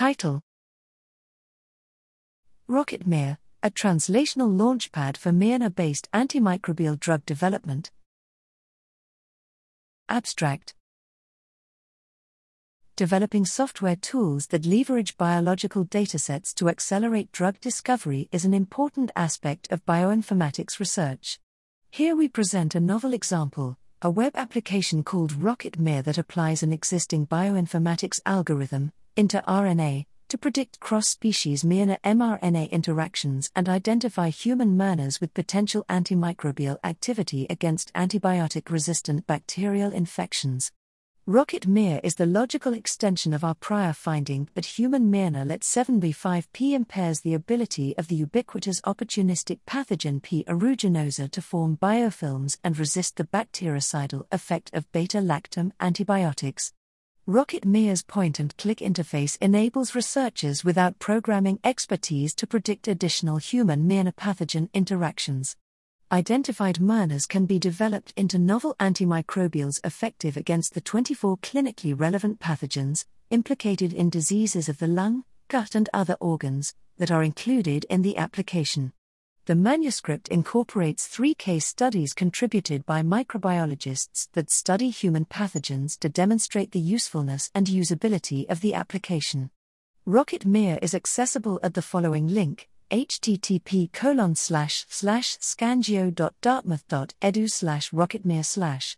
[0.00, 0.40] Title
[2.68, 7.90] Rocket-miR, a translational launchpad for miRNA based antimicrobial drug development.
[10.08, 10.72] Abstract
[12.96, 19.70] Developing software tools that leverage biological datasets to accelerate drug discovery is an important aspect
[19.70, 21.38] of bioinformatics research.
[21.90, 27.26] Here we present a novel example a web application called Rocket-miR that applies an existing
[27.26, 35.34] bioinformatics algorithm, IntaRNA, to predict cross species miRNA mRNA interactions and identify human miRNAs with
[35.34, 40.70] potential antimicrobial activity against antibiotic resistant bacterial infections.
[41.26, 47.20] Rocket-miR is the logical extension of our prior finding that human miRNA let 7b5p impairs
[47.20, 50.44] the ability of the ubiquitous opportunistic pathogen P.
[50.44, 56.72] aeruginosa to form biofilms and resist the bactericidal effect of beta lactam antibiotics.
[57.26, 64.14] Rocket-miR's point and click interface enables researchers without programming expertise to predict additional human miRNA
[64.14, 65.56] pathogen interactions
[66.12, 73.04] identified miRNAs can be developed into novel antimicrobials effective against the 24 clinically relevant pathogens
[73.30, 78.16] implicated in diseases of the lung, gut, and other organs that are included in the
[78.16, 78.92] application.
[79.50, 86.70] The manuscript incorporates three case studies contributed by microbiologists that study human pathogens to demonstrate
[86.70, 89.50] the usefulness and usability of the application.
[90.06, 98.96] Rocket-miR is accessible at the following link http colon slash slash scangeo.dartmouth.edu slash RocketmiR slash